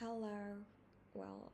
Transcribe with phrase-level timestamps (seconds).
[0.00, 0.56] Hello.
[1.12, 1.52] Well,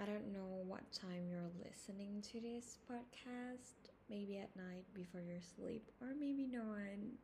[0.00, 3.90] I don't know what time you're listening to this podcast.
[4.08, 7.14] Maybe at night before your sleep, or maybe no one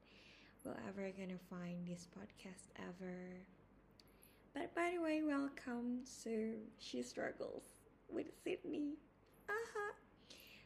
[0.65, 3.15] will ever gonna find this podcast ever.
[4.53, 7.63] But by the way, welcome to She Struggles
[8.09, 8.95] with Sydney.
[9.49, 9.95] Aha.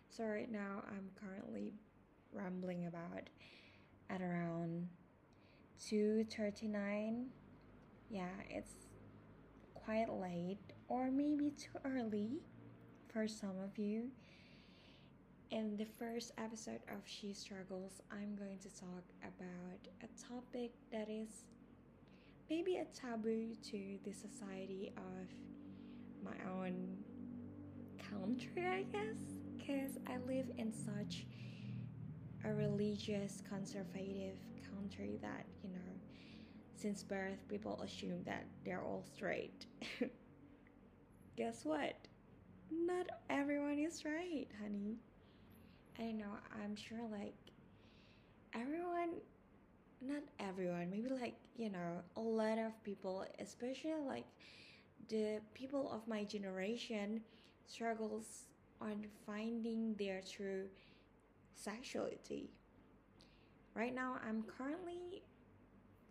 [0.08, 1.74] So right now I'm currently
[2.32, 3.28] rambling about
[4.08, 4.88] at around
[5.78, 7.26] 2:39.
[8.08, 8.93] Yeah, it's
[9.84, 12.40] quite late or maybe too early
[13.08, 14.10] for some of you.
[15.50, 21.08] In the first episode of She Struggles, I'm going to talk about a topic that
[21.08, 21.44] is
[22.50, 25.28] maybe a taboo to the society of
[26.22, 26.98] my own
[28.10, 29.20] country, I guess,
[29.56, 31.26] because I live in such
[32.44, 34.38] a religious, conservative
[34.70, 35.93] country that, you know,
[36.84, 39.64] since birth, people assume that they're all straight.
[41.38, 41.94] Guess what?
[42.70, 44.98] Not everyone is right, honey.
[45.98, 47.32] I know, I'm sure, like,
[48.52, 49.14] everyone,
[50.02, 54.26] not everyone, maybe, like, you know, a lot of people, especially, like,
[55.08, 57.22] the people of my generation,
[57.66, 58.48] struggles
[58.82, 60.66] on finding their true
[61.54, 62.50] sexuality.
[63.74, 65.22] Right now, I'm currently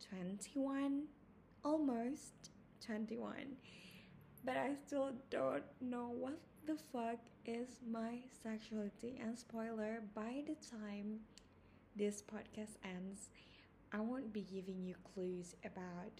[0.10, 1.04] 21,
[1.64, 2.52] almost
[2.86, 3.34] 21,
[4.46, 9.20] but I still don't know what the fuck is my sexuality.
[9.22, 11.20] And spoiler, by the time
[11.96, 13.30] this podcast ends,
[13.92, 16.12] I won't be giving you clues about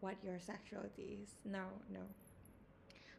[0.00, 1.28] what your sexuality is.
[1.44, 2.00] No, no.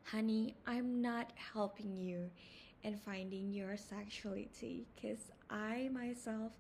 [0.04, 2.30] Honey, I'm not helping you
[2.84, 5.20] in finding your sexuality because
[5.50, 6.52] I myself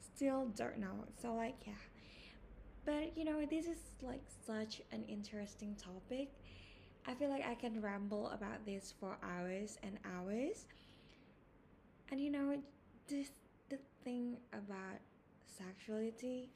[0.00, 1.04] still don't know.
[1.20, 1.72] So, like, yeah,
[2.84, 6.30] but you know, this is like such an interesting topic.
[7.06, 10.66] I feel like I can ramble about this for hours and hours.
[12.10, 12.56] And you know,
[13.08, 13.30] this
[13.70, 15.00] the thing about
[15.46, 16.50] sexuality,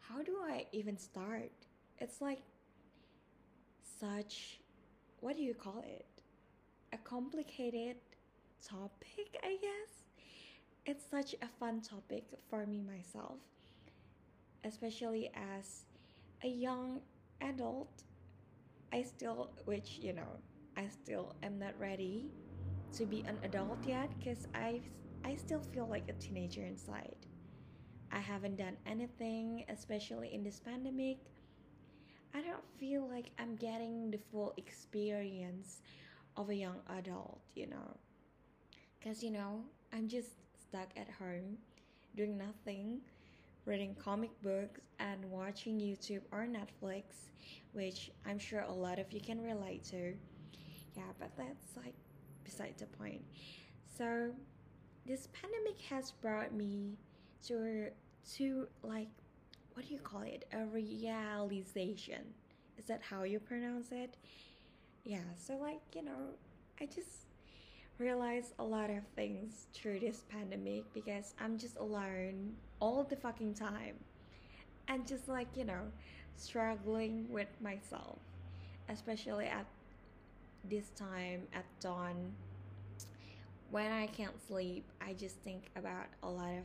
[0.00, 1.52] how do I even start?
[1.98, 2.42] It's like
[4.00, 4.60] such
[5.20, 6.06] what do you call it?
[6.92, 7.96] A complicated
[8.66, 10.04] topic, I guess.
[10.84, 13.38] It's such a fun topic for me myself
[14.66, 15.84] especially as
[16.44, 17.00] a young
[17.40, 18.02] adult
[18.92, 20.40] i still which you know
[20.76, 22.30] i still am not ready
[22.92, 24.80] to be an adult yet because i
[25.24, 27.26] i still feel like a teenager inside.
[28.12, 31.18] I haven't done anything especially in this pandemic.
[32.34, 35.80] I don't feel like i'm getting the full experience
[36.36, 37.96] of a young adult you know.
[38.98, 41.58] Because you know i'm just stuck at home
[42.16, 43.00] doing nothing
[43.66, 47.02] reading comic books, and watching YouTube or Netflix,
[47.72, 50.14] which I'm sure a lot of you can relate to.
[50.94, 51.94] Yeah, but that's like
[52.44, 53.22] beside the point.
[53.98, 54.30] So,
[55.04, 56.96] this pandemic has brought me
[57.46, 57.88] to
[58.36, 59.08] to like
[59.76, 60.46] what do you call it?
[60.54, 62.22] A realization.
[62.78, 64.16] Is that how you pronounce it?
[65.04, 66.34] Yeah, so like, you know,
[66.80, 67.25] I just
[67.98, 73.54] realize a lot of things through this pandemic because I'm just alone all the fucking
[73.54, 73.96] time.
[74.88, 75.80] And just like, you know,
[76.36, 78.18] struggling with myself,
[78.88, 79.66] especially at
[80.64, 82.32] this time at dawn.
[83.70, 86.64] When I can't sleep, I just think about a lot of,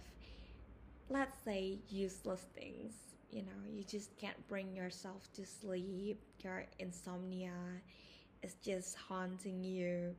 [1.10, 2.94] let's say, useless things.
[3.32, 7.54] You know, you just can't bring yourself to sleep, your insomnia
[8.44, 10.14] is just haunting you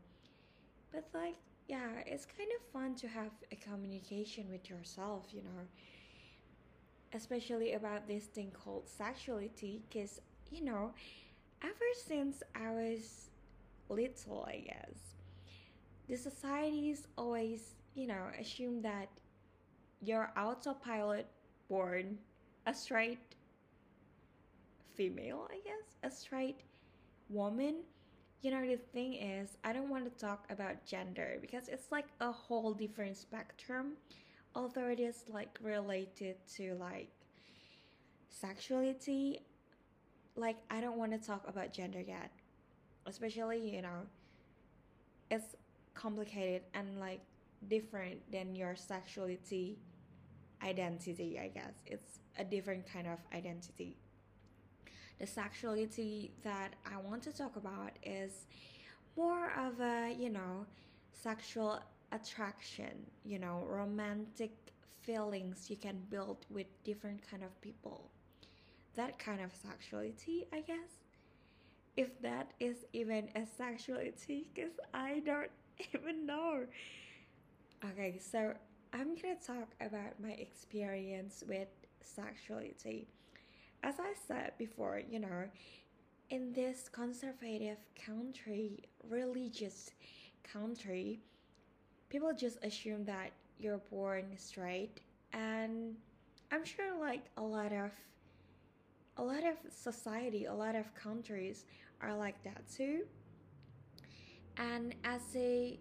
[0.92, 1.36] but like,
[1.68, 5.66] yeah, it's kind of fun to have a communication with yourself, you know.
[7.14, 10.20] Especially about this thing called sexuality, because,
[10.50, 10.92] you know,
[11.62, 13.28] ever since I was
[13.88, 15.16] little, I guess,
[16.08, 19.08] the societies always, you know, assume that
[20.00, 21.26] you're autopilot
[21.68, 22.18] born
[22.66, 23.18] a straight
[24.94, 26.60] female, I guess, a straight
[27.28, 27.76] woman
[28.42, 32.06] you know the thing is i don't want to talk about gender because it's like
[32.20, 33.92] a whole different spectrum.
[34.54, 37.08] Although it is like related to like
[38.28, 39.40] sexuality
[40.36, 42.30] like i don't want to talk about gender yet.
[43.06, 44.06] Especially you know
[45.30, 45.56] it's
[45.94, 47.20] complicated and like
[47.68, 49.78] different than your sexuality
[50.62, 51.74] identity i guess.
[51.86, 53.96] It's a different kind of identity
[55.18, 58.46] the sexuality that I want to talk about is
[59.16, 60.66] more of a, you know,
[61.12, 61.80] sexual
[62.12, 64.52] attraction, you know, romantic
[65.02, 68.10] feelings you can build with different kind of people.
[68.96, 70.90] That kind of sexuality, I guess.
[71.96, 75.50] if that is even a sexuality because I don't
[75.94, 76.64] even know.
[77.84, 78.54] Okay, so
[78.92, 81.68] I'm gonna talk about my experience with
[82.00, 83.08] sexuality.
[83.82, 85.44] As I said before, you know,
[86.30, 89.90] in this conservative country, religious
[90.44, 91.20] country,
[92.08, 95.00] people just assume that you're born straight
[95.32, 95.96] and
[96.50, 97.90] I'm sure like a lot of
[99.16, 101.64] a lot of society, a lot of countries
[102.00, 103.02] are like that too.
[104.56, 105.78] And as a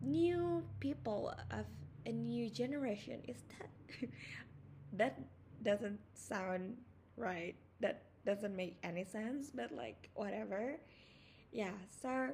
[0.00, 1.66] new people of
[2.06, 4.08] a new generation, is that
[4.92, 5.20] that
[5.62, 6.76] doesn't sound
[7.16, 7.54] right.
[7.80, 10.76] That doesn't make any sense, but like whatever.
[11.52, 11.72] Yeah,
[12.02, 12.28] so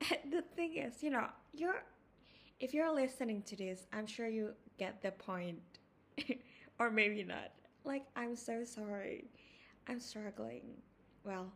[0.30, 1.82] the thing is, you know, you're
[2.60, 5.60] if you're listening to this, I'm sure you get the point.
[6.78, 7.52] or maybe not.
[7.84, 9.24] Like, I'm so sorry.
[9.88, 10.62] I'm struggling.
[11.24, 11.52] Well,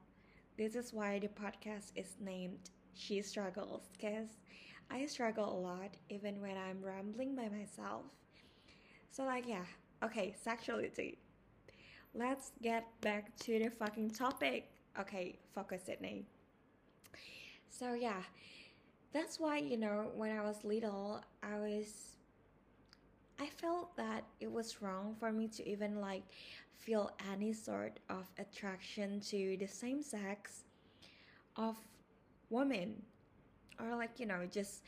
[0.56, 4.28] this is why the podcast is named She Struggles, because
[4.90, 8.02] I struggle a lot even when I'm rambling by myself.
[9.10, 9.64] So, like, yeah,
[10.02, 11.18] okay, sexuality.
[12.14, 14.70] Let's get back to the fucking topic.
[14.98, 16.26] Okay, focus, Sydney.
[17.68, 18.22] So, yeah,
[19.12, 22.16] that's why, you know, when I was little, I was
[23.40, 26.22] I felt that it was wrong for me to even like
[26.78, 30.64] feel any sort of attraction to the same sex
[31.56, 31.76] of
[32.50, 33.02] women
[33.80, 34.82] or like you know just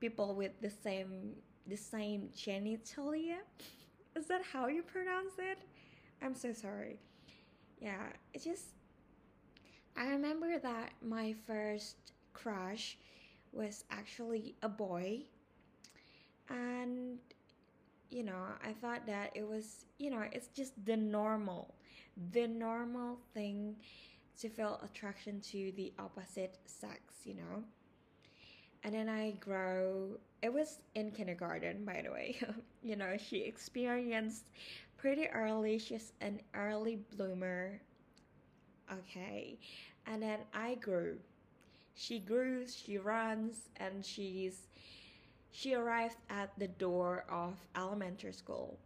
[0.00, 1.32] people with the same
[1.66, 3.38] the same genitalia
[4.16, 5.58] is that how you pronounce it?
[6.22, 6.98] I'm so sorry.
[7.80, 8.66] Yeah it just
[9.96, 11.96] i remember that my first
[12.32, 12.96] crush
[13.52, 15.22] was actually a boy.
[16.48, 17.18] And
[18.10, 21.74] you know, I thought that it was, you know, it's just the normal,
[22.32, 23.76] the normal thing
[24.40, 27.64] to feel attraction to the opposite sex, you know.
[28.84, 32.36] And then I grow, it was in kindergarten, by the way.
[32.82, 34.50] you know, she experienced
[34.98, 37.80] pretty early, she's an early bloomer.
[38.92, 39.58] Okay.
[40.06, 41.18] And then I grew.
[41.94, 44.68] She grew, she runs, and she's
[45.52, 48.78] she arrived at the door of elementary school.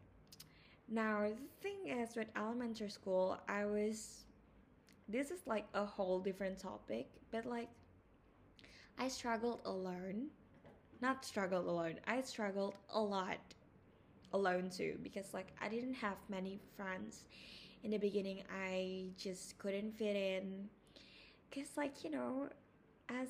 [0.89, 4.25] Now, the thing is, with elementary school, I was.
[5.09, 7.69] This is like a whole different topic, but like,
[8.99, 10.29] I struggled alone.
[11.01, 13.39] Not struggled alone, I struggled a lot
[14.33, 17.25] alone too, because like, I didn't have many friends.
[17.85, 20.69] In the beginning, I just couldn't fit in.
[21.49, 22.49] Because, like, you know,
[23.09, 23.29] as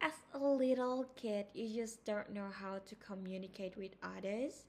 [0.00, 4.64] as a little kid, you just don't know how to communicate with others.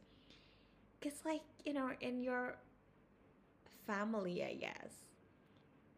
[0.99, 2.57] Because, like, you know, in your
[3.87, 4.93] family, I guess,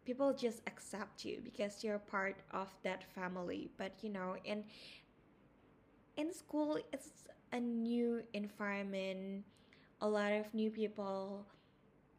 [0.04, 3.70] people just accept you because you're part of that family.
[3.78, 4.64] But, you know, in
[6.16, 9.44] in school, it's a new environment,
[10.00, 11.46] a lot of new people,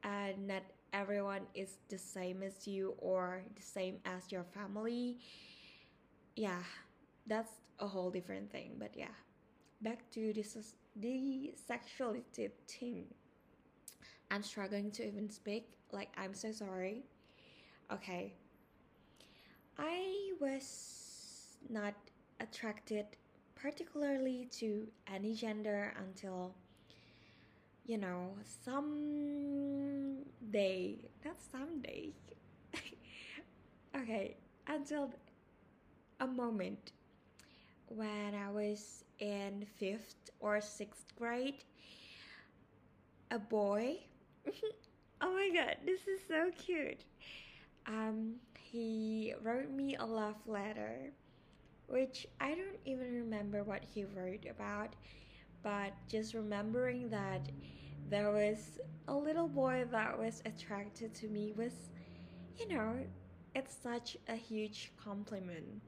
[0.04, 5.18] and not everyone is the same as you or the same as your family.
[6.36, 6.64] Yeah,
[7.28, 9.14] that's a whole different thing but yeah
[9.82, 13.06] back to this the sexuality thing
[14.32, 17.04] i'm struggling to even speak like i'm so sorry
[17.92, 18.34] okay
[19.78, 21.94] i was not
[22.40, 23.06] attracted
[23.56, 26.54] particularly to any gender until
[27.86, 28.30] you know
[28.64, 30.18] some
[30.52, 32.10] day not someday
[33.96, 34.36] okay
[34.68, 35.12] until
[36.20, 36.92] a moment
[37.88, 41.64] when I was in fifth or sixth grade.
[43.32, 43.98] A boy.
[45.22, 47.04] oh my god, this is so cute.
[47.88, 51.12] Um, he wrote me a love letter,
[51.88, 54.96] which I don't even remember what he wrote about,
[55.64, 57.50] but just remembering that
[58.10, 61.74] there was a little boy that was attracted to me was,
[62.60, 62.96] you know,
[63.56, 65.82] it's such a huge compliment.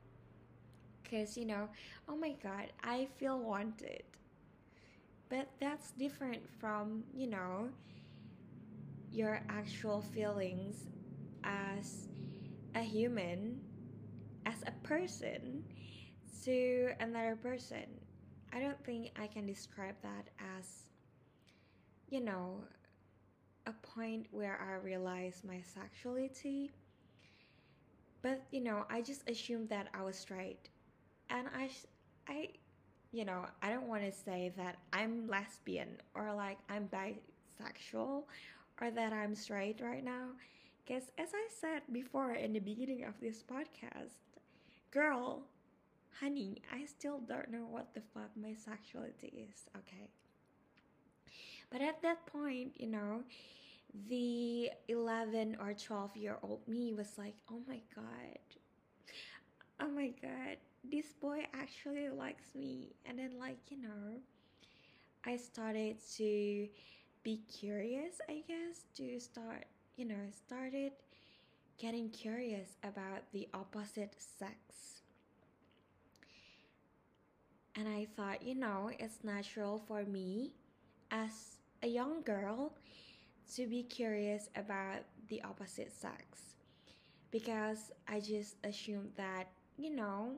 [1.04, 1.70] Because you know
[2.10, 4.04] oh my god i feel wanted.
[5.30, 7.70] But that's different from you know
[9.12, 10.88] your actual feelings
[11.44, 12.08] as
[12.76, 13.60] a human
[14.46, 15.64] as a person
[16.44, 17.86] to another person.
[18.54, 20.90] I don't think i can describe that as
[22.10, 22.64] you know
[23.66, 26.72] a point where i realize my sexuality.
[28.22, 30.70] But you know i just assumed that i was straight.
[31.30, 31.70] And I,
[32.28, 32.50] I,
[33.12, 38.24] you know, I don't want to say that I'm lesbian or like I'm bisexual
[38.82, 40.30] or that I'm straight right now,
[40.88, 44.16] Because as I said before in the beginning of this podcast,
[44.90, 45.44] girl,
[46.22, 50.08] honey, I still don't know what the fuck my sexuality is, okay?
[51.70, 53.24] But at that point, you know,
[54.10, 58.40] the 11 or 12 year old me was like, oh my god,
[59.82, 60.58] oh my god,
[60.90, 62.96] this boy actually likes me.
[63.06, 64.20] And then, like, you know,
[65.26, 66.68] I started to
[67.24, 69.66] be curious, I guess, to start,
[69.98, 70.94] you know, started
[71.80, 75.02] getting curious about the opposite sex.
[77.76, 80.54] And I thought, you know, it's natural for me
[81.12, 82.74] as a young girl
[83.56, 86.56] to be curious about the opposite sex
[87.32, 90.38] because I just assumed that, you know,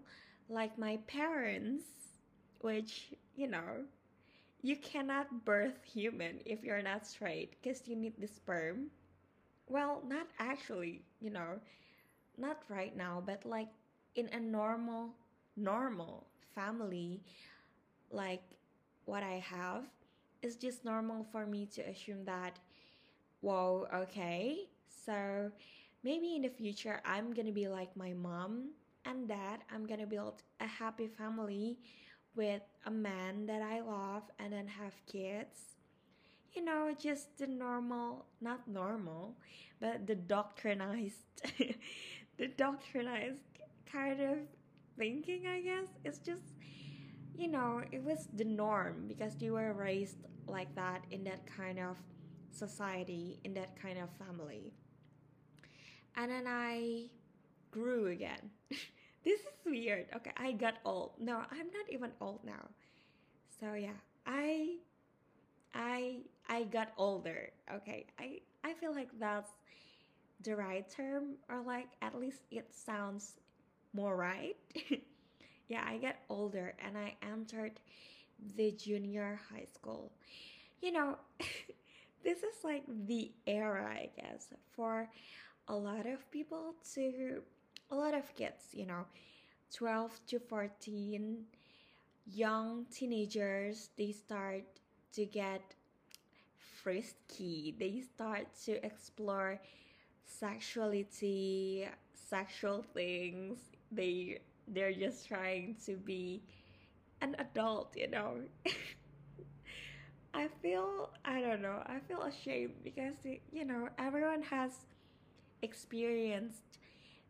[0.49, 1.85] like my parents,
[2.61, 3.85] which, you know,
[4.61, 8.91] you cannot birth human if you're not straight because you need the sperm.
[9.69, 11.59] Well, not actually, you know,
[12.38, 13.69] not right now, but like
[14.15, 15.15] in a normal,
[15.57, 17.21] normal family,
[18.11, 18.43] like
[19.05, 19.85] what I have,
[20.43, 22.59] it's just normal for me to assume that,
[23.41, 25.51] whoa, okay, so
[26.03, 28.71] maybe in the future I'm gonna be like my mom
[29.05, 29.61] and dad.
[29.73, 31.79] I'm gonna build a happy family
[32.35, 35.77] with a man that I love and then have kids.
[36.53, 39.37] You know, just the normal, not normal,
[39.79, 41.25] but the doctrinized,
[42.37, 43.39] the doctrinized
[43.91, 44.37] kind of
[44.97, 45.87] thinking, I guess.
[46.03, 46.53] It's just,
[47.35, 51.79] you know, it was the norm because you were raised like that in that kind
[51.79, 51.97] of
[52.51, 54.73] society, in that kind of family.
[56.15, 57.09] And then I
[57.71, 58.51] grew again.
[58.69, 60.07] this is weird.
[60.15, 61.13] Okay, I got old.
[61.19, 62.69] No, I'm not even old now.
[63.59, 64.77] So yeah, I
[66.59, 67.51] I got older.
[67.73, 68.05] Okay.
[68.19, 69.51] I I feel like that's
[70.43, 73.39] the right term or like at least it sounds
[73.93, 74.57] more right.
[75.69, 77.79] yeah, I got older and I entered
[78.57, 80.11] the junior high school.
[80.81, 81.17] You know,
[82.23, 85.09] this is like the era, I guess, for
[85.69, 87.41] a lot of people to
[87.91, 89.05] a lot of kids, you know,
[89.73, 91.45] 12 to 14
[92.25, 94.63] young teenagers, they start
[95.13, 95.61] to get
[96.83, 97.75] frisky.
[97.79, 99.59] They start to explore
[100.25, 103.59] sexuality, sexual things.
[103.91, 106.43] They they're just trying to be
[107.21, 108.38] an adult, you know.
[110.33, 111.81] I feel I don't know.
[111.86, 113.15] I feel ashamed because
[113.51, 114.86] you know everyone has
[115.62, 116.79] experienced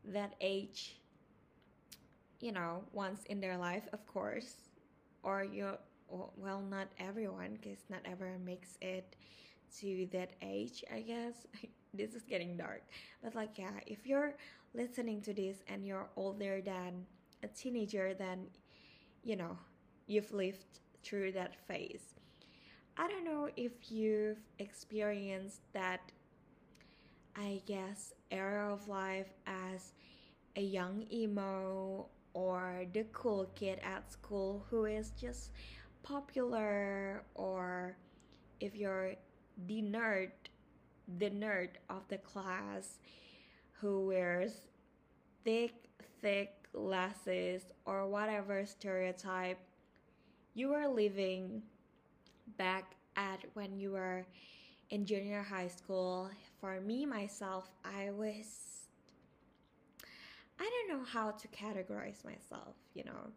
[0.06, 1.00] that age
[2.40, 4.70] you know once in their life of course
[5.24, 5.72] or you
[6.38, 9.16] well not everyone because not everyone makes it
[9.80, 11.48] to that age i guess.
[11.92, 12.84] This is getting dark.
[13.24, 14.36] But like yeah if you're
[14.76, 17.06] listening to this and you're older than
[17.44, 18.46] a teenager then
[19.24, 19.58] you know
[20.08, 22.16] you've lived through that phase.
[22.98, 26.12] I don't know if you've experienced that
[27.36, 29.94] I guess, era of life as
[30.56, 35.52] a young emo or the cool kid at school who is just
[36.04, 37.98] popular, or
[38.60, 39.14] if you're
[39.68, 40.32] the nerd,
[41.18, 43.00] the nerd of the class
[43.74, 44.68] who wears
[45.44, 45.74] thick,
[46.22, 49.58] thick glasses or whatever stereotype
[50.54, 51.62] you were living
[52.58, 54.26] back at when you were
[54.90, 56.30] in junior high school,
[56.60, 58.80] for me myself, I was
[60.60, 63.32] I don't know how to categorize myself, you know.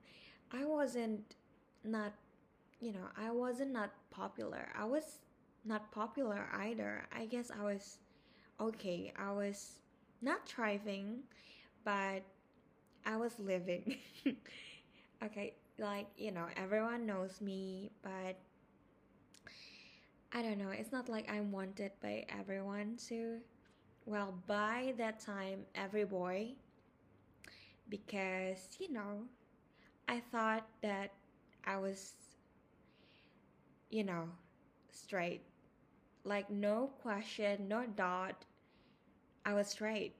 [0.50, 1.36] I wasn't
[1.84, 2.12] not
[2.82, 4.68] you know, I wasn't not popular.
[4.78, 5.20] I was
[5.64, 7.04] not popular either.
[7.16, 7.98] I guess I was
[8.60, 9.12] okay.
[9.18, 9.80] I was
[10.22, 11.20] not thriving,
[11.84, 12.22] but
[13.06, 13.96] I was living.
[15.24, 18.36] okay, like, you know, everyone knows me, but
[20.32, 23.40] I don't know, it's not like I'm wanted by everyone to.
[24.06, 26.54] Well, by that time, every boy,
[27.88, 29.24] because, you know,
[30.08, 31.12] I thought that
[31.66, 32.14] I was,
[33.92, 34.28] you know,
[34.92, 35.42] straight.
[36.24, 38.44] Like, no question, no doubt,
[39.46, 40.16] I was straight.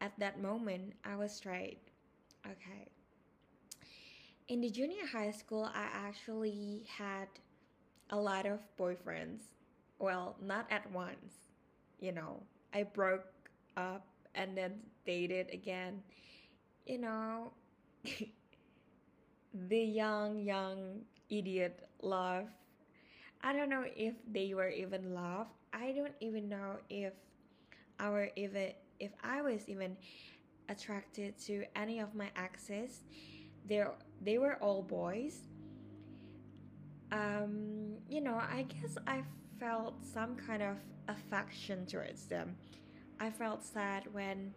[0.00, 1.80] At that moment, I was straight.
[2.46, 2.90] Okay.
[4.48, 7.28] In the junior high school, I actually had
[8.10, 9.42] a lot of boyfriends.
[9.98, 11.50] Well, not at once.
[12.00, 12.42] You know,
[12.74, 13.26] I broke
[13.76, 16.02] up and then dated again.
[16.86, 17.52] You know,
[19.54, 22.48] the young, young idiot love.
[23.42, 25.48] I don't know if they were even love.
[25.72, 27.12] I don't even know if
[27.98, 29.96] our even if I was even
[30.68, 33.02] attracted to any of my exes.
[33.66, 33.84] They
[34.22, 35.40] they were all boys.
[37.10, 39.22] Um, you know, I guess I
[39.60, 40.76] felt some kind of
[41.08, 42.56] affection towards them.
[43.20, 44.54] I felt sad when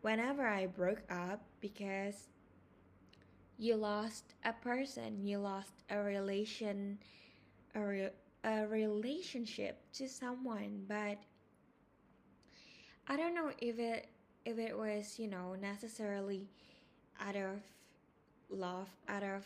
[0.00, 2.28] whenever I broke up because
[3.58, 6.98] you lost a person, you lost a relation,
[7.74, 8.10] a, re-
[8.44, 11.18] a relationship to someone, but
[13.08, 14.08] I don't know if it
[14.44, 16.48] if it was, you know, necessarily
[17.20, 17.60] out of
[18.50, 19.44] love, out of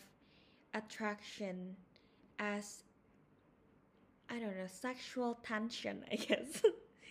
[0.73, 1.75] attraction
[2.39, 2.83] as
[4.29, 6.61] I don't know, sexual tension, I guess.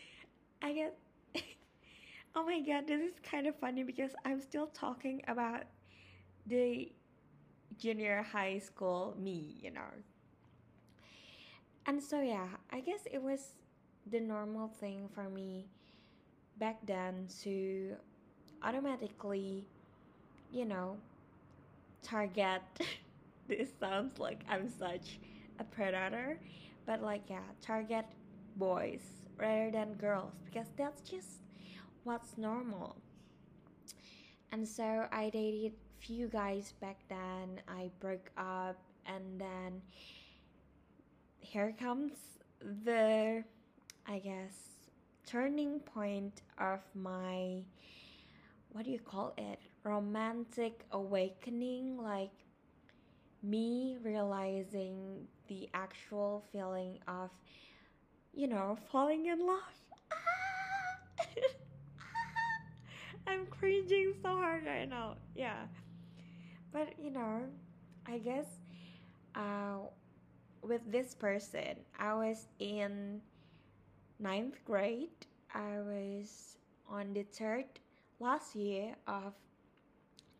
[0.63, 0.93] I guess
[2.37, 5.65] Oh my god, this is kind of funny because I'm still talking about
[6.47, 6.93] the
[7.79, 9.91] junior high school me, you know.
[11.88, 13.54] And so yeah, I guess it was
[14.11, 15.71] the normal thing for me
[16.59, 17.97] back then to
[18.62, 19.66] automatically,
[20.52, 20.99] you know,
[22.02, 22.61] target.
[23.49, 25.18] this sounds like I'm such
[25.59, 26.38] a predator,
[26.85, 28.04] but like, yeah, target
[28.57, 29.00] boys
[29.38, 31.40] rather than girls because that's just
[32.04, 32.97] what's normal.
[34.52, 37.62] And so I dated few guys back then.
[37.66, 38.76] I broke up
[39.07, 39.80] and then
[41.40, 42.12] here comes
[42.85, 43.42] the
[44.07, 44.54] I guess
[45.26, 47.62] turning point of my
[48.71, 49.59] what do you call it?
[49.83, 52.30] Romantic awakening like
[53.42, 57.30] me realizing the actual feeling of
[58.35, 59.62] you know falling in love.
[63.26, 65.16] I'm cringing so hard right now.
[65.35, 65.64] Yeah.
[66.73, 67.42] But you know
[68.09, 68.47] i guess
[69.35, 69.78] uh,
[70.62, 73.21] with this person i was in
[74.19, 76.57] ninth grade, I was
[76.88, 77.67] on the third
[78.21, 79.33] last year of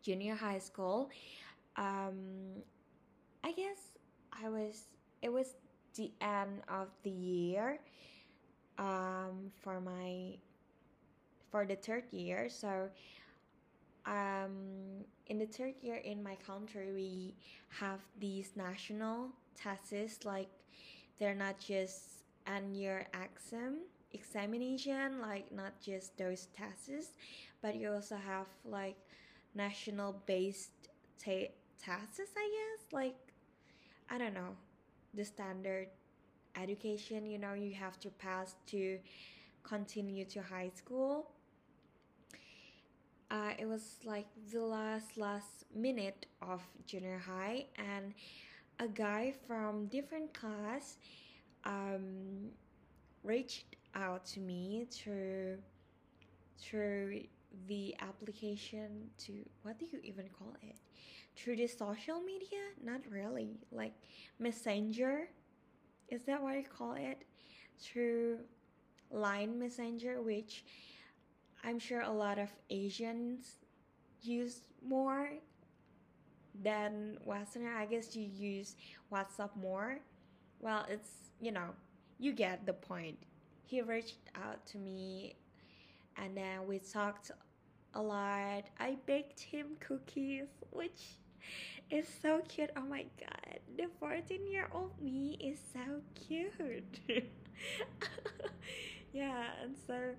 [0.01, 1.09] junior high school.
[1.77, 2.63] Um,
[3.43, 3.97] I guess
[4.43, 4.85] I was,
[5.21, 5.55] it was
[5.95, 7.79] the end of the year
[8.77, 10.37] um, for my,
[11.51, 12.49] for the third year.
[12.49, 12.89] So,
[14.05, 17.35] um, in the third year in my country, we
[17.69, 19.29] have these national
[19.61, 20.49] tests, like
[21.19, 22.23] they're not just
[22.73, 23.77] your exam
[24.11, 27.11] examination like not just those tests
[27.61, 28.95] but you also have like
[29.55, 30.71] national based
[31.23, 32.85] ta- tests i guess?
[32.91, 33.15] Like
[34.09, 34.55] i don't know
[35.13, 35.87] the standard
[36.55, 38.99] education you know you have to pass to
[39.63, 41.31] continue to high school.
[43.31, 48.13] Uh, it was like the last last minute of junior high and
[48.79, 50.97] a guy from different class
[51.65, 52.49] um,
[53.23, 55.57] reached out to me through
[56.59, 57.21] through
[57.67, 60.75] the application to what do you even call it?
[61.35, 62.59] Through the social media?
[62.83, 63.57] Not really.
[63.71, 63.93] Like
[64.39, 65.29] messenger?
[66.09, 67.23] Is that what you call it?
[67.79, 68.39] Through
[69.11, 70.63] line messenger which
[71.63, 73.55] i'm sure a lot of asians
[74.21, 75.29] use more
[76.63, 78.75] than westerner i guess you use
[79.11, 79.99] whatsapp more
[80.59, 81.69] well it's you know,
[82.19, 83.17] you get the point.
[83.65, 85.35] He reached out to me
[86.17, 87.31] and then we talked
[87.93, 88.65] a lot.
[88.79, 91.17] I baked him cookies, which
[91.89, 92.71] is so cute.
[92.75, 96.99] Oh my god, the 14 year old me is so cute.
[99.13, 100.15] yeah, and so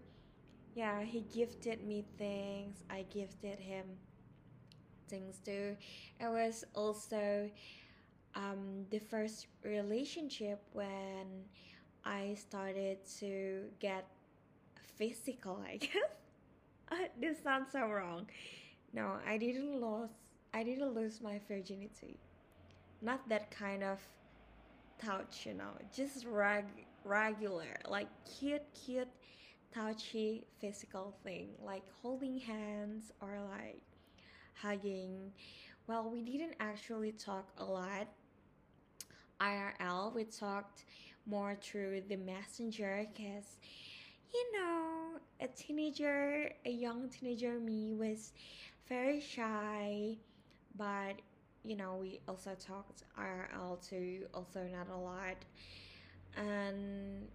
[0.74, 2.78] yeah, he gifted me things.
[2.88, 3.84] I gifted him
[5.10, 5.76] things too.
[6.20, 7.50] It was also
[8.34, 11.44] um, the first relationship when
[12.04, 14.06] I started to get
[14.96, 16.10] physical, I guess.
[17.20, 18.26] this sounds so wrong.
[18.92, 20.10] No, I didn't lose.
[20.52, 22.18] I didn't lose my virginity.
[23.02, 24.00] Not that kind of
[24.98, 25.72] touch, you know.
[25.94, 26.64] Just reg
[27.04, 29.08] regular, like cute, cute,
[29.74, 33.82] touchy physical thing, like holding hands or like
[34.62, 35.32] hugging.
[35.86, 38.08] Well, we didn't actually talk a lot
[39.40, 40.84] IRL, we talked
[41.26, 43.56] more through the messenger because,
[44.32, 48.32] you know, a teenager, a young teenager me was
[48.88, 50.16] very shy,
[50.76, 51.20] but
[51.62, 55.36] you know, we also talked IRL too, also not a lot.
[56.36, 57.28] And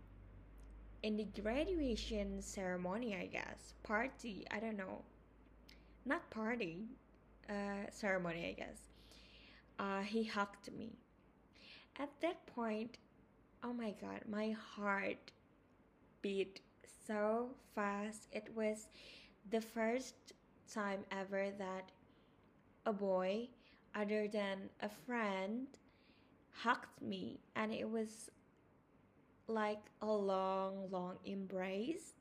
[1.04, 5.04] in the graduation ceremony, I guess, party, I don't know,
[6.06, 6.86] not party,
[7.50, 8.80] uh, ceremony, I guess,
[9.80, 10.94] uh, he hugged me
[12.00, 12.98] at that point,
[13.64, 15.32] oh my god, my heart
[16.22, 16.62] beat
[17.08, 18.28] so fast.
[18.32, 18.88] It was
[19.52, 20.16] the first
[20.74, 21.92] time ever that
[22.86, 23.50] a boy,
[23.96, 25.68] other than a friend,
[26.52, 28.30] hugged me, and it was
[29.48, 32.14] like a long, long embrace.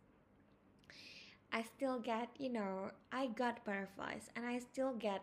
[1.55, 5.23] I still get, you know, I got butterflies, and I still get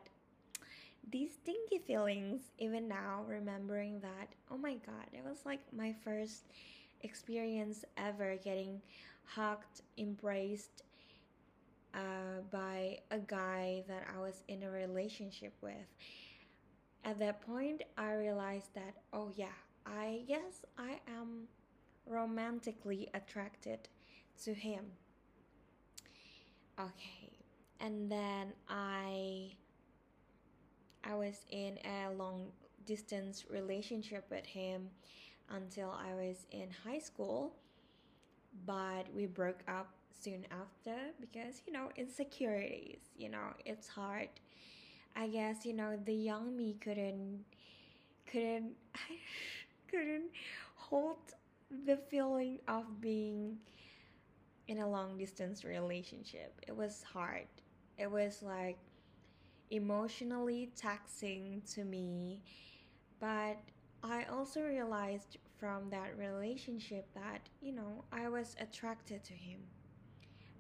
[1.12, 4.30] these stinky feelings even now, remembering that.
[4.50, 6.46] Oh my god, it was like my first
[7.02, 8.82] experience ever getting
[9.26, 10.84] hugged, embraced
[11.94, 15.88] uh, by a guy that I was in a relationship with.
[17.04, 21.48] At that point, I realized that, oh yeah, I guess I am
[22.06, 23.90] romantically attracted
[24.44, 24.86] to him.
[26.82, 27.30] Okay,
[27.80, 29.52] and then I
[31.04, 32.52] I was in a long
[32.86, 34.90] distance relationship with him
[35.50, 37.54] until I was in high school,
[38.66, 39.90] but we broke up
[40.24, 44.30] soon after because you know insecurities you know it's hard.
[45.16, 47.46] I guess you know the young me couldn't
[48.32, 48.74] couldn't
[49.90, 50.32] couldn't
[50.76, 51.18] hold
[51.86, 53.58] the feeling of being
[54.72, 56.54] in a long distance relationship.
[56.66, 57.48] It was hard.
[57.98, 58.78] It was like
[59.70, 62.42] emotionally taxing to me.
[63.20, 63.58] But
[64.04, 69.60] i also realized from that relationship that you know i was attracted to him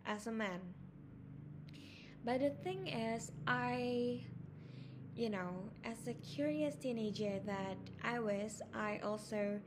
[0.06, 0.62] as a man.
[2.24, 4.22] But the thing is, I,
[5.16, 9.60] you know, as a curious teenager that I was, I also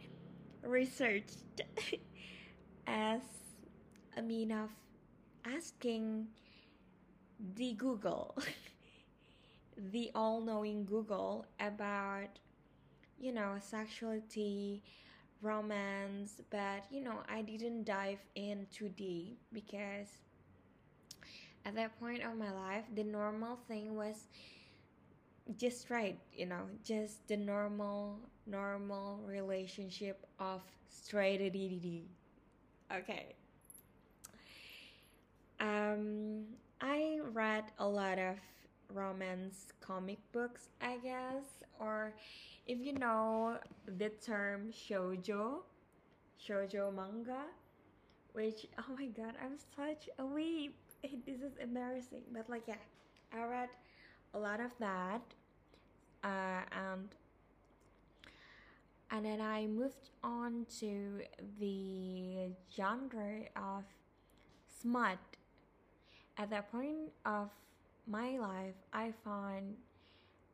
[0.63, 1.41] researched
[2.87, 3.23] as
[4.17, 4.71] a mean of
[5.45, 6.29] asking
[7.57, 8.37] the Google,
[9.77, 12.39] the all knowing Google about,
[13.19, 14.83] you know, sexuality,
[15.43, 20.09] romance, but you know, I didn't dive in too deep because
[21.65, 24.29] at that point of my life, the normal thing was
[25.57, 32.05] just right, you know, just the normal, normal relationship of straight DDD.
[32.93, 33.35] Okay.
[35.65, 36.45] Um,
[36.83, 38.37] I read a lot of
[38.93, 42.13] romance comic books, I guess, or
[42.67, 43.57] if you know
[43.99, 45.63] the term shoujo,
[46.39, 47.45] shoujo manga,
[48.35, 50.73] which oh my god, I'm such a weeb.
[51.27, 52.75] this is embarrassing but like yeah
[53.33, 53.69] i read
[54.35, 55.23] a lot of that
[56.23, 57.09] uh, and
[59.11, 61.21] and then i moved on to
[61.61, 63.85] the genre of
[64.81, 65.19] smut
[66.39, 67.49] at that point of
[68.07, 69.75] my life i found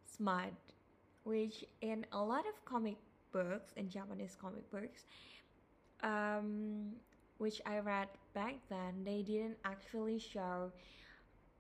[0.05, 0.53] smut
[1.25, 2.97] which in a lot of comic
[3.33, 5.05] books in japanese comic books
[6.03, 6.93] um,
[7.39, 10.73] which I read back then, they didn't actually show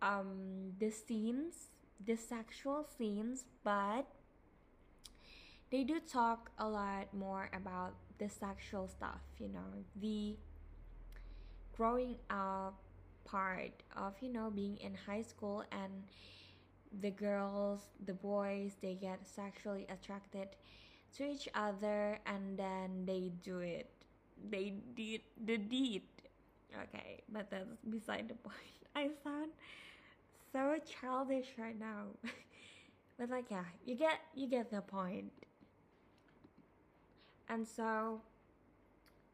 [0.03, 1.69] um, the scenes,
[2.05, 4.07] the sexual scenes, but
[5.71, 10.37] they do talk a lot more about the sexual stuff, you know, the
[11.77, 12.79] growing up
[13.31, 16.05] part of, you know, being in high school and
[17.01, 20.49] the girls, the boys, they get sexually attracted
[21.16, 23.90] to each other and then they do it
[24.51, 26.03] they did the deed.
[26.73, 28.57] Okay, but that's beside the point.
[28.97, 29.51] I sound
[30.53, 32.07] so childish right now.
[33.19, 35.33] but like yeah, you get you get the point.
[37.49, 38.23] And so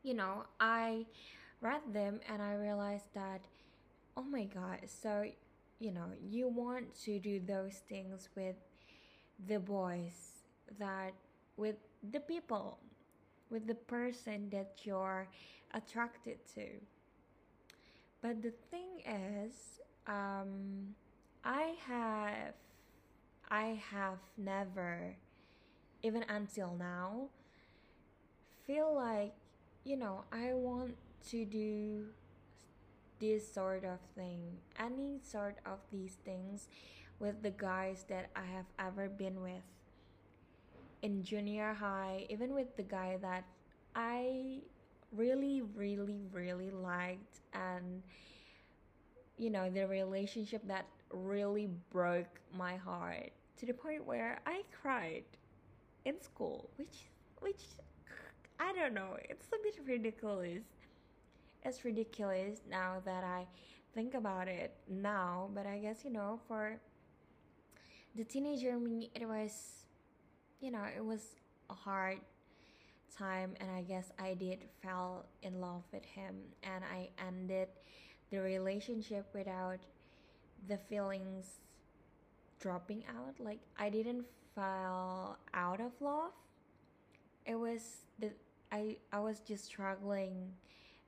[0.02, 1.06] you know, I
[1.60, 3.42] read them and I realized that
[4.16, 5.24] oh my god, so
[5.78, 8.56] you know, you want to do those things with
[9.48, 10.42] the boys
[10.78, 11.12] that
[11.56, 11.76] with
[12.12, 12.78] the people
[13.50, 15.28] with the person that you're
[15.74, 16.66] attracted to.
[18.22, 20.94] But the thing is, um,
[21.44, 22.54] I have,
[23.50, 25.14] I have never,
[26.02, 27.28] even until now,
[28.66, 29.34] feel like,
[29.84, 30.96] you know, I want
[31.30, 32.06] to do
[33.20, 34.40] this sort of thing,
[34.78, 36.68] any sort of these things
[37.18, 39.62] with the guys that I have ever been with
[41.02, 43.44] in junior high, even with the guy that
[43.94, 44.58] I
[45.12, 48.02] really, really, really liked, and
[49.38, 55.24] you know, the relationship that really broke my heart to the point where I cried
[56.04, 57.08] in school, which,
[57.40, 57.62] which,
[58.58, 60.64] I don't know, it's a bit ridiculous.
[61.66, 63.44] It's ridiculous now that I
[63.92, 66.78] think about it now, but I guess, you know, for
[68.14, 69.84] the teenager me, it was
[70.60, 71.34] you know, it was
[71.68, 72.18] a hard
[73.18, 77.68] time and I guess I did fell in love with him and I ended
[78.30, 79.80] the relationship without
[80.68, 81.46] the feelings
[82.60, 83.34] dropping out.
[83.44, 84.24] Like I didn't
[84.54, 86.30] fall out of love.
[87.44, 88.30] It was the
[88.70, 90.52] I I was just struggling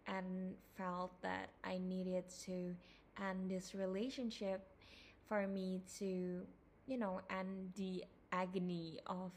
[0.09, 2.75] and felt that I needed to
[3.23, 4.67] end this relationship
[5.29, 6.43] for me to
[6.87, 9.31] you know end the agony of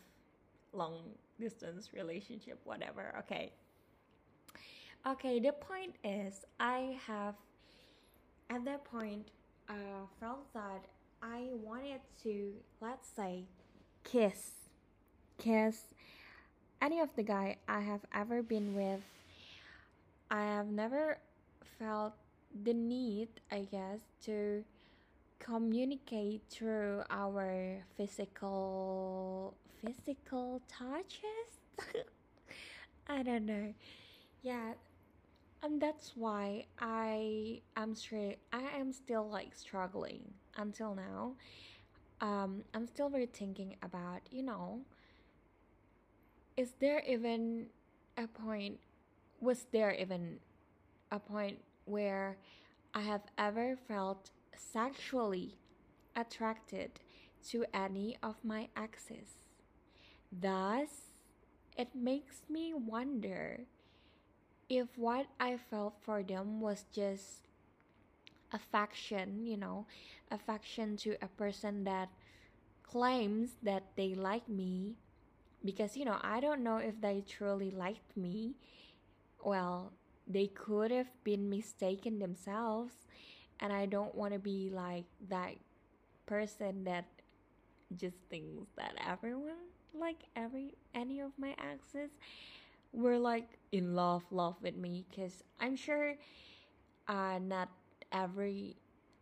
[0.74, 1.02] long
[1.40, 3.52] distance relationship whatever okay.
[5.08, 7.36] Okay the point is i have
[8.50, 9.30] at that point
[9.68, 10.86] uh, felt that
[11.24, 13.44] i wanted to let's say
[14.04, 14.52] kiss
[15.40, 15.94] kiss
[16.82, 19.02] any of the guy i have ever been with
[20.32, 21.20] i have never
[21.80, 22.15] felt
[22.63, 24.65] the need i guess to
[25.39, 31.62] communicate through our physical physical touches?
[33.08, 33.74] I don't know.
[34.44, 34.74] Yeah
[35.63, 41.34] and that's why i am straight i am still like struggling until now.
[42.22, 44.82] Um i'm still very thinking about you know
[46.58, 47.67] is there even
[48.17, 48.80] a point
[49.42, 50.40] was there even
[51.12, 52.38] a point where
[52.94, 55.56] i have ever felt sexually
[56.16, 56.92] attracted
[57.50, 59.44] to any of my exes.
[60.32, 60.90] Thus,
[61.78, 63.62] it makes me wonder
[64.70, 67.48] if what I felt for them was just
[68.54, 69.86] affection, you know,
[70.32, 72.10] affection to a person that
[72.84, 74.96] claims that they like me
[75.64, 78.56] because you know, I don't know if they truly liked me.
[79.44, 79.94] Well,
[80.28, 82.94] they could have been mistaken themselves
[83.60, 85.56] and I don't want to be like that
[86.26, 87.06] person that
[87.96, 92.12] just thinks that everyone like every any of my exes
[92.94, 96.16] were like in love love with me because i'm sure
[97.08, 97.70] uh not
[98.12, 98.76] every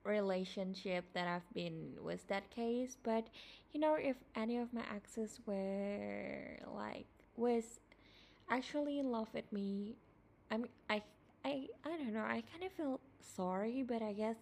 [0.03, 3.27] relationship that i've been was that case but
[3.73, 7.05] you know if any of my exes were like
[7.35, 7.79] was
[8.49, 9.95] actually in love with me
[10.51, 11.01] i mean i
[11.45, 14.37] i i don't know i kind of feel sorry, but I guess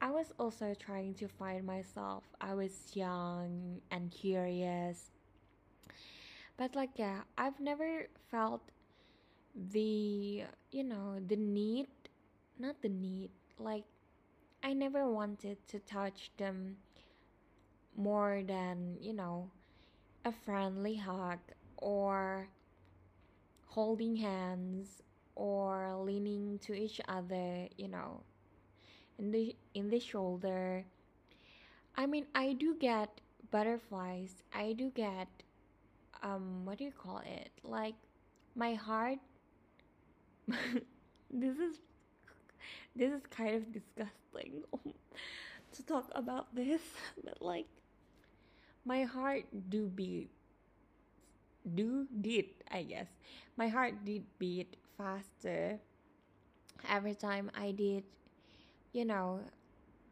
[0.00, 2.24] I was also trying to find myself.
[2.40, 5.10] I was young and curious.
[6.56, 8.62] But like yeah, I've never felt
[9.54, 11.88] the you know, the need
[12.58, 13.84] not the need, like
[14.62, 16.76] I never wanted to touch them
[17.96, 19.50] more than, you know,
[20.24, 21.38] a friendly hug
[21.76, 22.48] or
[23.68, 25.02] holding hands
[25.34, 28.22] or leaning to each other, you know,
[29.18, 30.84] in the in the shoulder.
[31.96, 34.42] I mean, I do get butterflies.
[34.54, 35.28] I do get
[36.22, 37.50] um what do you call it?
[37.62, 37.94] Like
[38.54, 39.18] my heart
[41.30, 41.78] this is
[42.96, 44.62] this is kind of disgusting
[45.72, 46.82] to talk about this,
[47.24, 47.66] but like
[48.84, 50.30] my heart do beat
[51.68, 53.08] do did I guess
[53.56, 55.78] my heart did beat faster
[56.88, 58.04] every time I did,
[58.92, 59.40] you know,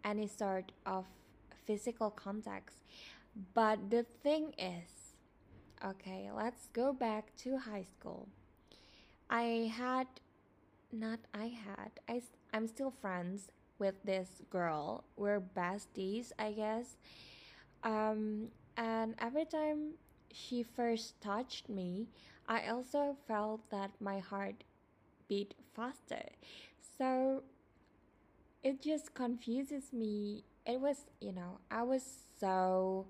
[0.05, 1.05] any sort of
[1.65, 2.75] physical contacts.
[3.55, 5.15] But the thing is,
[5.85, 8.29] okay, let's go back to high school.
[9.29, 10.07] I had,
[10.93, 15.05] not I had, I, I'm still friends with this girl.
[15.17, 16.97] We're besties, I guess.
[17.83, 19.95] Um, and every time
[20.37, 22.09] she first touched me,
[22.49, 24.65] I also felt that my heart
[25.29, 26.31] beat faster.
[26.99, 27.43] So
[28.63, 30.45] it just confuses me.
[30.67, 32.03] It was, you know, I was
[32.41, 33.07] so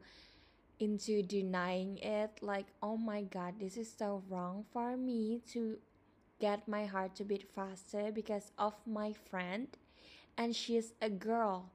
[0.79, 5.79] into denying it like, oh my god, this is so wrong for me to
[6.41, 9.69] get my heart to beat faster because of my friend
[10.37, 11.71] and she's a girl.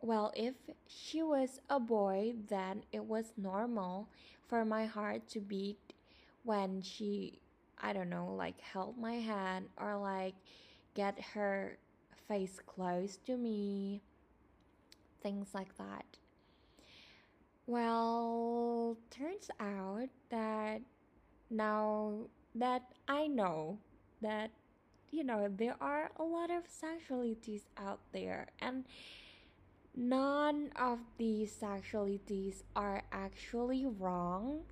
[0.00, 0.54] Well, if
[0.86, 4.08] she was a boy, then it was normal
[4.48, 5.78] for my heart to beat
[6.44, 7.40] when she
[7.80, 10.34] I don't know, like held my hand or like
[10.94, 11.78] get her
[12.26, 14.02] face close to me,
[15.22, 16.04] things like that.
[17.66, 20.80] Well, turns out that
[21.50, 23.78] now that I know
[24.22, 24.50] that
[25.10, 28.84] you know there are a lot of sexualities out there and
[29.98, 34.62] none of these sexualities are actually wrong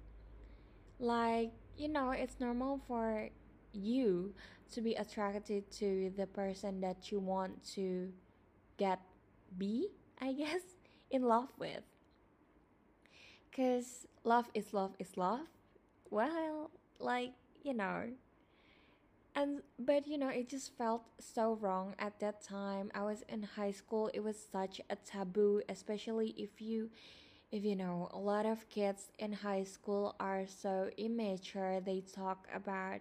[0.98, 3.28] like you know, it's normal for
[3.72, 4.34] you
[4.72, 8.12] to be attracted to the person that you want to
[8.78, 9.00] get
[9.58, 9.88] be,
[10.20, 10.62] I guess,
[11.10, 11.82] in love with.
[13.50, 15.46] Because love is love is love.
[16.10, 18.04] Well, like you know
[19.36, 22.90] and but you know it just felt so wrong at that time.
[22.94, 24.10] I was in high school.
[24.14, 26.90] It was such a taboo especially if you
[27.52, 31.80] if you know a lot of kids in high school are so immature.
[31.80, 33.00] They talk about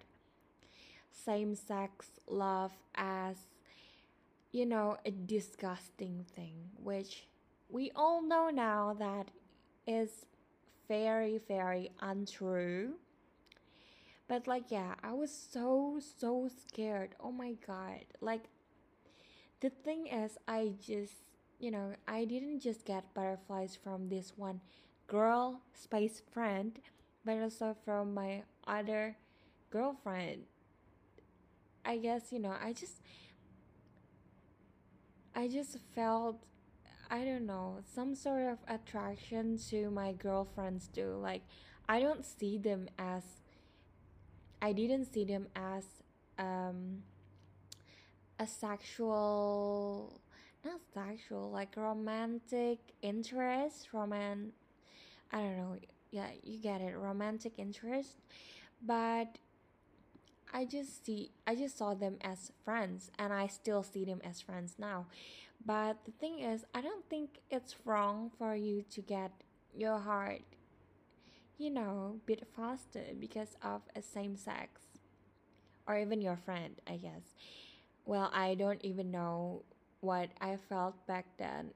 [1.11, 3.37] same sex love as
[4.51, 7.27] you know a disgusting thing which
[7.69, 9.29] we all know now that
[9.87, 10.25] is
[10.87, 12.93] very very untrue
[14.27, 17.15] but like yeah i was so so scared.
[17.19, 18.05] Oh my god.
[18.21, 18.45] Like
[19.61, 21.13] the thing is i just
[21.59, 24.61] you know i didn't just get butterflies from this one
[25.07, 26.79] girl space friend
[27.23, 29.17] but also from my other
[29.71, 30.43] girlfriend.
[31.83, 33.01] I guess you know i just
[35.35, 36.37] i just felt
[37.11, 41.17] i don't know some sort of attraction to my girlfriends too.
[41.21, 41.43] Like
[41.87, 43.23] i don't see them as
[44.65, 45.85] I didn't see them as
[46.39, 47.03] um,
[48.39, 50.19] a sexual,
[50.65, 54.53] not sexual, like romantic interest, roman.
[55.31, 55.77] I don't know.
[56.09, 58.17] Yeah, you get it, romantic interest,
[58.81, 59.37] but
[60.51, 64.41] I just see, I just saw them as friends, and I still see them as
[64.41, 65.05] friends now.
[65.63, 69.31] But the thing is, I don't think it's wrong for you to get
[69.77, 70.41] your heart
[71.57, 74.81] you know, bit faster because of a same sex.
[75.87, 77.35] Or even your friend, I guess.
[78.05, 79.63] Well, I don't even know
[80.01, 81.71] what I felt back then.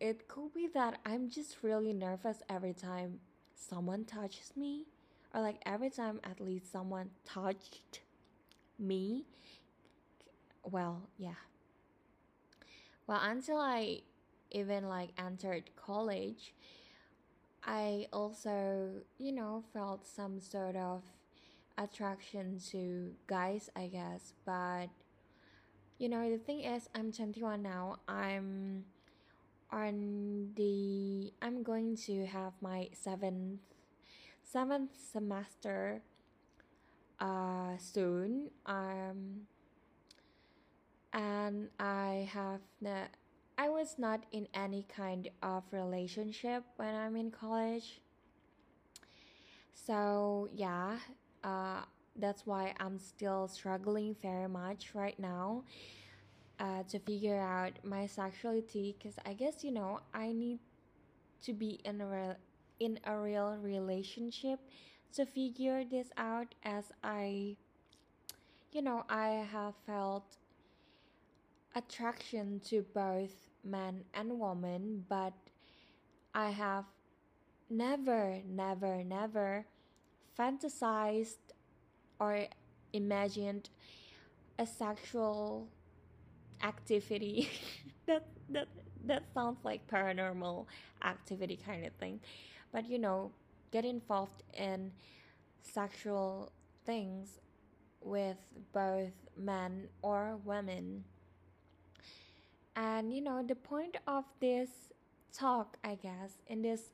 [0.00, 3.20] It could be that I'm just really nervous every time
[3.54, 4.86] someone touches me,
[5.34, 8.00] or like every time at least someone touched
[8.78, 9.24] me.
[10.64, 11.34] Well, yeah.
[13.06, 14.00] Well, until I
[14.50, 16.54] even like entered college,
[17.66, 21.02] I also, you know, felt some sort of
[21.78, 24.34] attraction to guys, I guess.
[24.44, 24.88] But,
[25.98, 28.00] you know, the thing is, I'm 21 now.
[28.06, 28.84] I'm
[29.70, 33.60] on the, I'm going to have my seventh,
[34.42, 36.02] seventh semester
[37.18, 38.50] uh, soon.
[38.66, 39.46] Um,
[41.12, 43.08] and I have, ne-
[43.56, 48.00] I was not in any kind of relationship when I'm in college.
[49.74, 50.98] So, yeah,
[51.42, 51.82] uh,
[52.16, 55.64] that's why I'm still struggling very much right now
[56.60, 60.60] uh, to figure out my sexuality because I guess, you know, I need
[61.44, 62.36] to be in a, re-
[62.80, 64.60] in a real relationship
[65.14, 67.56] to figure this out as I,
[68.72, 70.36] you know, I have felt
[71.74, 75.32] attraction to both man and woman, but
[76.34, 76.84] I have
[77.70, 79.66] never, never, never
[80.38, 81.36] fantasized
[82.20, 82.46] or
[82.92, 83.70] imagined
[84.58, 85.68] a sexual
[86.62, 87.50] activity.
[88.06, 88.68] That that
[89.06, 90.66] that sounds like paranormal
[91.02, 92.20] activity kind of thing.
[92.70, 93.32] But you know
[93.70, 94.92] get involved in
[95.62, 96.52] sexual
[96.84, 97.40] things
[98.02, 98.36] with
[98.74, 101.04] both men or women
[102.76, 104.68] and you know, the point of this
[105.32, 106.92] talk, I guess, in this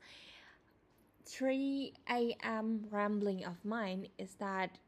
[1.27, 2.87] 3 a.m.
[2.91, 4.79] rambling of mine is that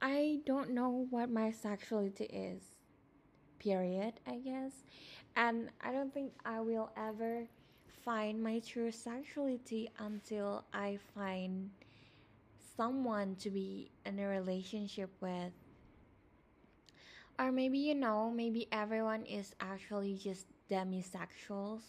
[0.00, 2.62] I don't know what my sexuality is.
[3.58, 4.72] Period, I guess.
[5.34, 7.48] And I don't think I will ever
[8.04, 11.70] find my true sexuality until I find
[12.76, 15.52] someone to be in a relationship with
[17.38, 21.82] or maybe you know, maybe everyone is actually just demisexuals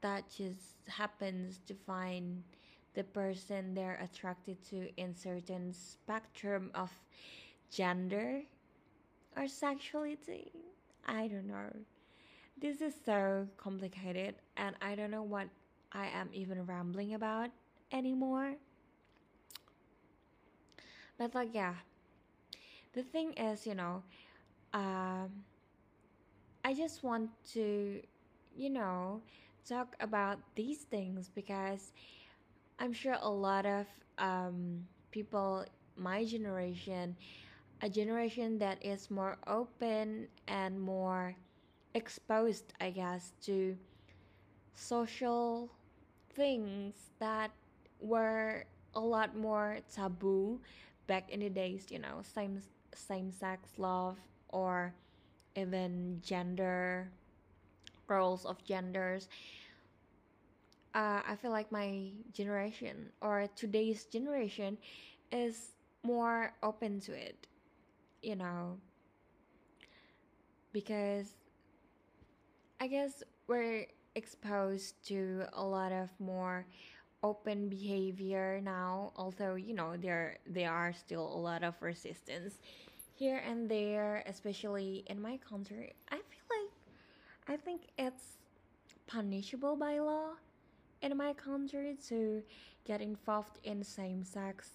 [0.00, 2.42] that just happens to find
[2.94, 6.90] the person they're attracted to in certain spectrum of
[7.70, 8.42] gender
[9.36, 10.52] or sexuality.
[11.06, 11.70] I don't know.
[12.60, 15.48] This is so complicated and I don't know what
[15.92, 17.50] I am even rambling about
[17.92, 18.56] anymore.
[21.18, 21.74] But like yeah.
[22.92, 24.02] The thing is, you know,
[24.72, 25.44] um,
[26.64, 28.00] I just want to,
[28.56, 29.22] you know,
[29.66, 31.92] talk about these things because
[32.78, 33.86] I'm sure a lot of
[34.18, 35.64] um, people,
[35.96, 37.16] my generation,
[37.82, 41.34] a generation that is more open and more
[41.94, 43.76] exposed, I guess, to
[44.74, 45.70] social
[46.34, 47.50] things that
[48.00, 48.64] were
[48.94, 50.60] a lot more taboo
[51.06, 52.60] back in the days, you know, same
[52.94, 54.16] same sex love
[54.50, 54.94] or
[55.56, 57.10] even gender
[58.08, 59.28] roles of genders.
[60.94, 64.78] Uh, i feel like my generation or today's generation
[65.30, 65.72] is
[66.02, 67.46] more open to it,
[68.22, 68.78] you know,
[70.72, 71.34] because
[72.80, 76.66] I guess we're exposed to a lot of more
[77.22, 82.58] open behavior now although you know there there are still a lot of resistance
[83.18, 86.70] here and there especially in my country i feel like
[87.48, 88.38] i think it's
[89.06, 90.30] punishable by law
[91.02, 92.42] in my country to
[92.84, 94.70] get involved in same-sex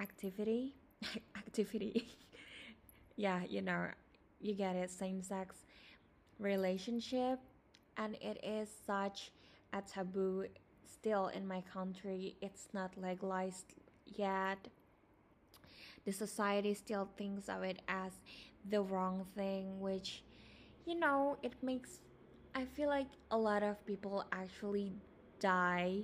[0.00, 0.74] activity.
[1.36, 2.08] Activity.
[3.18, 3.86] Yeah you know
[4.40, 5.56] you get it same-sex
[6.38, 7.38] relationship.
[7.96, 9.32] And it is such
[9.72, 10.46] a taboo
[10.84, 12.36] still in my country.
[12.42, 13.74] It's not legalized
[14.04, 14.58] yet
[16.06, 18.12] the society still thinks of it as
[18.70, 20.24] the wrong thing which
[20.86, 22.00] you know it makes
[22.54, 24.92] i feel like a lot of people actually
[25.40, 26.00] die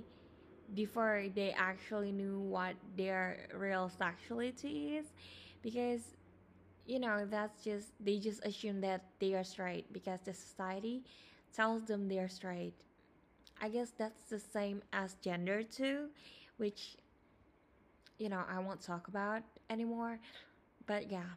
[0.75, 5.07] before they actually knew what their real sexuality is
[5.61, 6.01] because
[6.85, 11.03] you know that's just they just assume that they are straight because the society
[11.55, 12.73] tells them they're straight.
[13.61, 16.09] I guess that's the same as gender too,
[16.57, 16.97] which
[18.23, 20.17] you know I won't talk about anymore.
[20.87, 21.35] But yeah.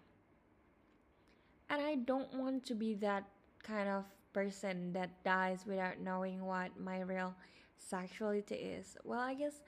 [1.68, 3.24] And I don't want to be that
[3.64, 7.34] kind of person that dies without knowing what my real
[7.76, 8.97] sexuality is.
[9.03, 9.61] Well, I guess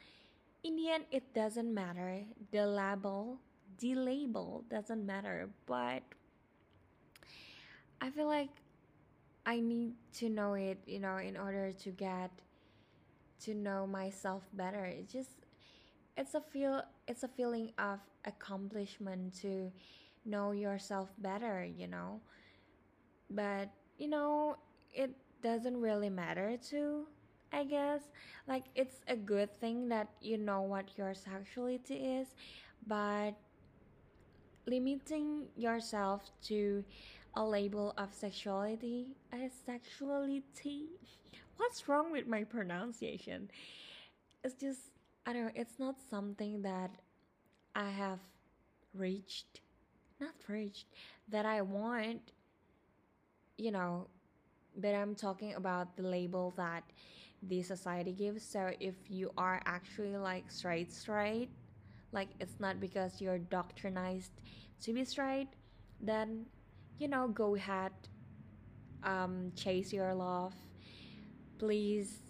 [0.62, 2.22] in the end it doesn't matter.
[2.52, 3.38] The label,
[3.78, 6.02] the label doesn't matter, but
[8.00, 8.50] I feel like
[9.44, 12.30] I need to know it, you know, in order to get
[13.40, 14.84] to know myself better.
[14.84, 15.30] It's just
[16.18, 19.72] it's a feel it's a feeling of accomplishment to
[20.26, 22.20] know yourself better, you know.
[23.30, 24.56] But, you know,
[24.92, 25.10] it
[25.42, 27.06] doesn't really matter to
[27.52, 28.02] I guess.
[28.46, 32.28] Like it's a good thing that you know what your sexuality is,
[32.86, 33.32] but
[34.66, 36.84] limiting yourself to
[37.34, 40.42] a label of sexuality as sexuality
[41.58, 43.50] what's wrong with my pronunciation?
[44.44, 44.80] It's just,
[45.28, 46.90] I don't know, it's not something that
[47.76, 48.20] I have
[48.94, 49.60] reached,
[50.20, 50.86] not reached,
[51.28, 52.32] that I want,
[53.58, 54.08] you know,
[54.76, 56.84] but I'm talking about the label that
[57.42, 58.42] the society gives.
[58.42, 61.50] So if you are actually like straight, straight,
[62.12, 64.30] like it's not because you're doctrinized
[64.82, 65.48] to be straight,
[66.00, 66.46] then,
[66.98, 67.92] you know, go ahead,
[69.04, 70.54] um, chase your love
[71.58, 72.20] please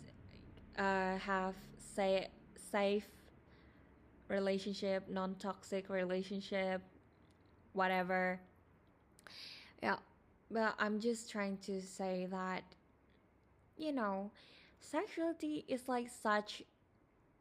[0.78, 1.54] uh, have
[1.94, 2.28] say
[2.70, 3.06] safe
[4.28, 6.82] relationship non-toxic relationship
[7.72, 8.40] whatever.
[9.82, 9.96] Yeah
[10.50, 12.62] but i'm just trying to say that
[13.76, 14.30] you know
[14.80, 16.62] sexuality is like such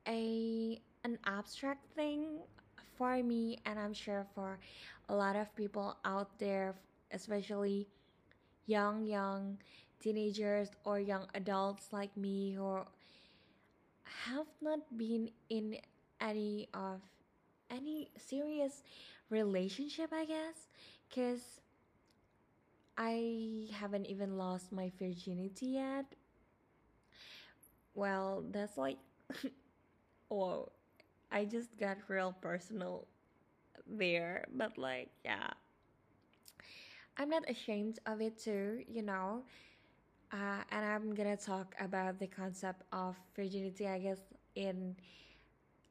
[0.07, 2.39] a an abstract thing
[2.97, 4.59] for me and i'm sure for
[5.09, 6.75] a lot of people out there
[7.11, 7.87] especially
[8.65, 9.57] young young
[9.99, 12.79] teenagers or young adults like me who
[14.25, 15.77] have not been in
[16.21, 17.01] any of
[17.69, 18.83] any serious
[19.29, 20.67] relationship i guess
[21.09, 21.59] because
[22.97, 26.05] i haven't even lost my virginity yet.
[27.95, 28.97] Well that's like
[30.31, 30.69] oh
[31.31, 33.07] i just got real personal
[33.87, 35.51] there but like yeah.
[37.17, 39.43] I'm not ashamed of it too you know
[40.31, 44.19] uh, and I'm gonna talk about the concept of virginity, I guess,
[44.55, 44.95] in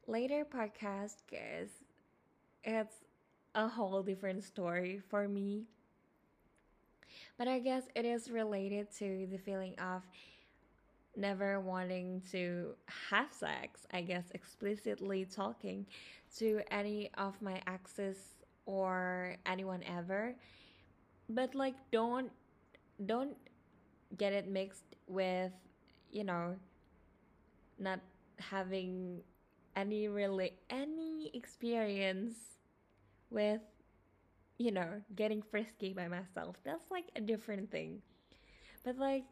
[0.07, 1.69] later podcast because
[2.63, 2.95] it's
[3.55, 5.65] a whole different story for me.
[7.37, 10.03] But I guess it is related to the feeling of
[11.15, 12.75] never wanting to
[13.09, 15.85] have sex, I guess, explicitly talking
[16.37, 18.17] to any of my exes
[18.65, 20.35] or anyone ever.
[21.29, 22.31] But like, don't
[23.05, 23.37] don't
[24.15, 25.51] get it mixed with
[26.11, 26.55] you know
[27.79, 27.99] not
[28.39, 29.21] having
[29.75, 32.35] any really any experience
[33.29, 33.61] with
[34.57, 36.57] you know getting frisky by myself.
[36.63, 38.01] That's like a different thing.
[38.83, 39.25] But like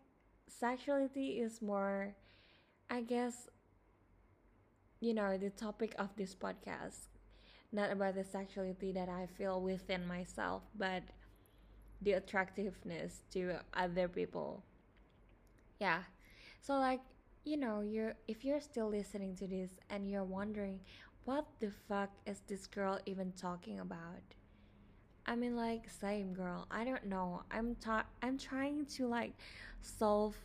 [0.47, 2.15] sexuality is more
[2.89, 3.47] i guess
[4.99, 7.07] you know the topic of this podcast.
[7.71, 11.03] Not about the sexuality that i feel within myself but
[12.05, 14.63] the attractiveness to other people.
[15.79, 16.03] Yeah.
[16.61, 17.01] So like
[17.43, 20.81] you know you're if you're still listening to this and you're wondering
[21.25, 24.23] what the fuck is this girl even talking about?
[25.27, 26.67] I mean like same girl.
[26.71, 27.43] I don't know.
[27.51, 29.33] I'm ta- i'm trying to like
[29.81, 30.35] solve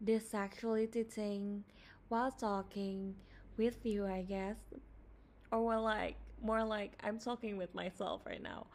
[0.00, 1.64] this sexuality thing
[2.08, 3.14] while talking
[3.58, 4.58] with you i guess.
[5.52, 8.66] Or well like more like I'm talking with myself right now.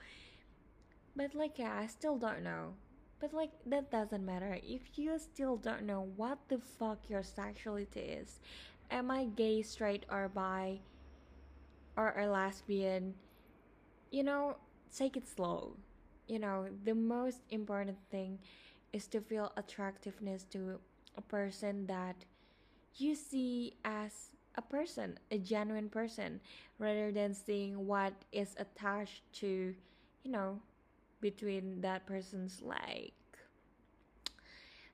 [1.16, 2.74] But like yeah, I still don't know.
[3.20, 4.60] But like that doesn't matter.
[4.64, 8.40] If you still don't know what the fuck your sexuality is,
[8.90, 10.80] am I gay, straight or bi
[11.98, 13.16] or a lesbian?
[14.12, 14.58] You know,
[14.96, 15.78] take it slow.
[16.28, 18.40] You know, the most important thing
[18.94, 20.80] is to feel attractiveness to
[21.18, 22.16] a person that
[22.96, 26.42] you see as a person, a genuine person,
[26.80, 29.76] rather than seeing what is attached to,
[30.24, 30.60] you know,
[31.22, 33.12] between that person's leg.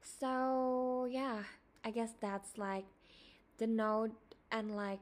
[0.01, 1.43] So, yeah,
[1.83, 2.85] I guess that's like
[3.57, 4.11] the note
[4.51, 4.99] and like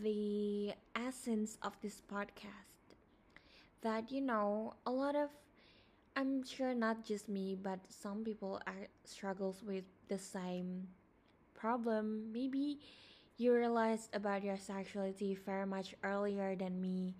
[0.00, 2.96] the essence of this podcast.
[3.82, 5.30] That, you know, a lot of
[6.16, 10.88] I'm sure not just me, but some people are struggles with the same
[11.54, 12.32] problem.
[12.32, 12.80] Maybe
[13.38, 17.16] you realized about your sexuality very much earlier than me.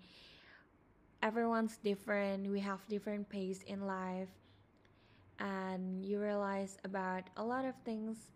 [1.23, 2.51] Everyone's different.
[2.51, 4.29] We have different pace in life.
[5.39, 8.29] And you realize about a lot of things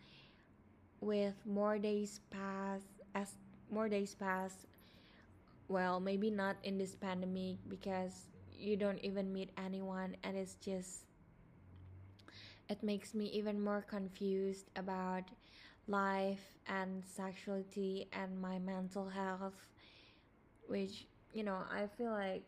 [1.01, 2.81] with more days pass
[3.15, 3.33] as
[3.69, 4.65] more days pass.
[5.67, 8.27] Well, maybe not in this pandemic because
[8.57, 11.05] you don't even meet anyone and it's just
[12.69, 15.23] it makes me even more confused about
[15.87, 19.67] life and sexuality and my mental health
[20.67, 22.43] which you know i feel like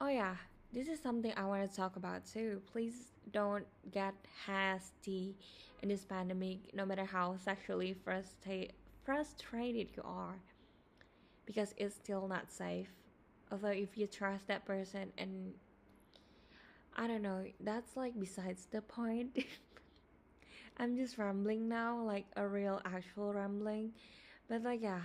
[0.00, 0.36] oh yeah.
[0.72, 2.60] This is something i want to talk about too.
[2.72, 4.14] Please don't get
[4.46, 5.34] hasty
[5.82, 8.68] in this pandemic no matter how sexually frustra-
[9.04, 10.36] frustrated you are
[11.46, 12.88] because it's still not safe.
[13.50, 15.54] Although if you trust that person and
[16.96, 19.38] i don't know that's like besides the point.
[20.78, 23.92] I'm just rambling now like a real actual rambling.
[24.48, 25.00] But like yeah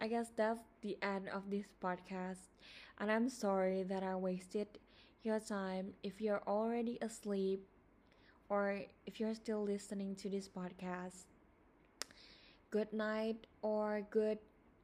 [0.00, 2.48] i guess that's the end of this podcast
[3.00, 4.68] and i'm sorry that i wasted
[5.22, 7.66] your time if you're already asleep
[8.50, 11.24] or if you're still listening to this podcast
[12.70, 14.38] good night or good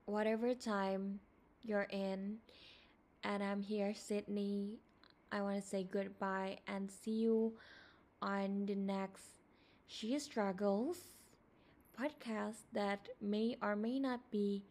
[0.06, 1.18] whatever time
[1.62, 2.38] you're in
[3.24, 4.78] and I'm here, Sydney.
[5.32, 7.54] I want to say goodbye and see you
[8.22, 9.36] on the next
[9.88, 10.98] She Struggles
[11.98, 14.62] podcast that may or may not be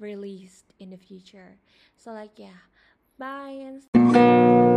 [0.00, 1.58] released in the future.
[1.96, 2.58] So, like, yeah,
[3.18, 4.67] bye and.